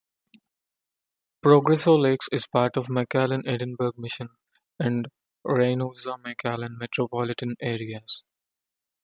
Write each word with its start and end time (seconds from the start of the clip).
Progreso 1.43 1.95
Lakes 1.95 2.27
is 2.31 2.47
part 2.47 2.75
of 2.75 2.87
the 2.87 2.93
McAllen-Edinburg-Mission 2.93 4.29
and 4.79 5.07
Reynosa-McAllen 5.45 6.79
metropolitan 6.79 7.55
areas. 7.61 8.23